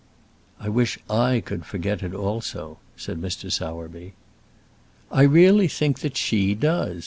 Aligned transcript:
"I 0.59 0.67
wish 0.67 0.97
I 1.11 1.41
could 1.45 1.63
forget 1.63 2.01
it 2.01 2.11
also," 2.15 2.79
said 2.97 3.21
Mr. 3.21 3.51
Sowerby. 3.51 4.13
"I 5.11 5.21
really 5.21 5.67
think 5.67 5.99
that 5.99 6.17
she 6.17 6.55
does. 6.55 6.97